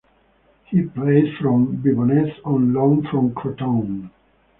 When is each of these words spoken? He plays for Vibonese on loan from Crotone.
He 0.65 0.81
plays 0.81 1.27
for 1.37 1.59
Vibonese 1.59 2.33
on 2.43 2.73
loan 2.73 3.03
from 3.11 3.35
Crotone. 3.35 4.09